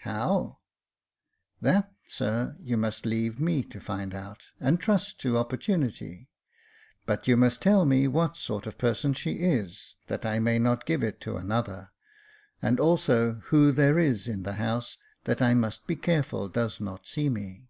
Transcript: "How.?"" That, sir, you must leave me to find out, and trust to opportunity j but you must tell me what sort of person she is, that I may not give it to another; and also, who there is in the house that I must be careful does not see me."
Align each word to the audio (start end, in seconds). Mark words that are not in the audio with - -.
"How.?"" 0.00 0.58
That, 1.70 1.92
sir, 2.08 2.56
you 2.60 2.76
must 2.76 3.06
leave 3.06 3.38
me 3.38 3.62
to 3.62 3.78
find 3.78 4.12
out, 4.12 4.46
and 4.58 4.80
trust 4.80 5.20
to 5.20 5.38
opportunity 5.38 6.16
j 6.16 6.26
but 7.06 7.28
you 7.28 7.36
must 7.36 7.62
tell 7.62 7.84
me 7.84 8.08
what 8.08 8.36
sort 8.36 8.66
of 8.66 8.76
person 8.76 9.12
she 9.12 9.34
is, 9.34 9.94
that 10.08 10.26
I 10.26 10.40
may 10.40 10.58
not 10.58 10.84
give 10.84 11.04
it 11.04 11.20
to 11.20 11.36
another; 11.36 11.92
and 12.60 12.80
also, 12.80 13.34
who 13.44 13.70
there 13.70 14.00
is 14.00 14.26
in 14.26 14.42
the 14.42 14.54
house 14.54 14.98
that 15.26 15.40
I 15.40 15.54
must 15.54 15.86
be 15.86 15.94
careful 15.94 16.48
does 16.48 16.80
not 16.80 17.06
see 17.06 17.28
me." 17.30 17.68